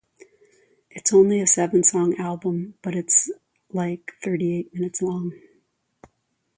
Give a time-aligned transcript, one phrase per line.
[0.89, 3.31] It's only a seven-song album, but it's,
[3.71, 5.33] like thirty-eight minutes long.